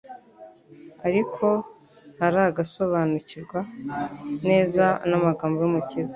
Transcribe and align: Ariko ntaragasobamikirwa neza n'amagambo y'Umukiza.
Ariko 1.07 1.45
ntaragasobamikirwa 2.15 3.59
neza 4.49 4.85
n'amagambo 5.09 5.57
y'Umukiza. 5.61 6.09